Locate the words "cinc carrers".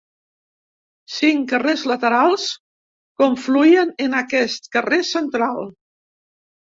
1.15-1.83